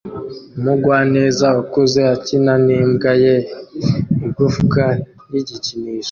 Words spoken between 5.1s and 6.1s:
ry igikinisho